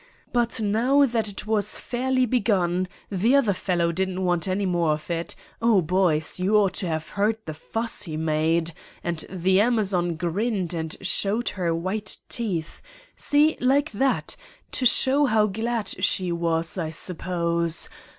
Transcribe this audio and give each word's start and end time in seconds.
But 0.33 0.59
now 0.59 1.05
that 1.05 1.27
it 1.27 1.45
was 1.45 1.77
fairly 1.77 2.25
begun, 2.25 2.87
the 3.11 3.35
other 3.35 3.53
fellow 3.53 3.91
didn't 3.91 4.23
want 4.25 4.47
any 4.47 4.65
more 4.65 4.93
of 4.93 5.11
it—oh, 5.11 5.81
boys, 5.83 6.39
you 6.39 6.57
ought 6.57 6.73
to 6.77 6.87
have 6.87 7.09
heard 7.09 7.37
the 7.45 7.53
fuss 7.53 8.01
he 8.01 8.17
made! 8.17 8.71
And 9.03 9.23
the 9.29 9.61
Amazon 9.61 10.15
grinned 10.15 10.73
and 10.73 10.95
showed 11.03 11.49
her 11.49 11.75
white 11.75 12.17
teeth—see, 12.29 13.57
like 13.61 13.91
that—to 13.91 14.85
show 14.87 15.27
how 15.27 15.45
glad 15.45 15.93
she 16.03 16.31
was, 16.31 16.79
I 16.79 16.89
suppose. 16.89 17.87